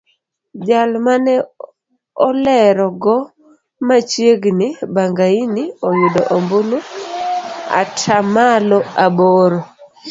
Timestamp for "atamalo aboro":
7.81-9.59